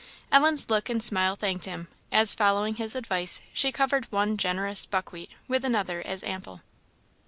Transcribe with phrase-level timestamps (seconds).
[0.31, 5.29] Ellen's look and smile thanked him, as, following his advice, she covered one generous "buckwheat"
[5.47, 6.61] with another as ample.